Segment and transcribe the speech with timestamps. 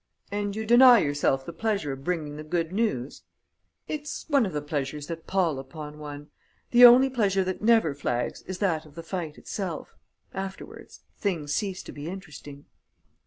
[0.31, 3.21] "And you deny yourself the pleasure of bringing the good news?"
[3.87, 6.31] "It's one of the pleasures that pall upon one.
[6.71, 9.93] The only pleasure that never flags is that of the fight itself.
[10.33, 12.65] Afterwards, things cease to be interesting."